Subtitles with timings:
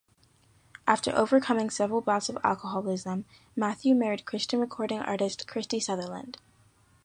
[0.87, 6.39] After overcoming several bouts of alcoholism, Matthew married Christian recording artist Christy Sutherland.